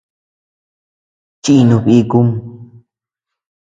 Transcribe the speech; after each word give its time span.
Chinu 1.43 1.77
bikum. 1.85 2.27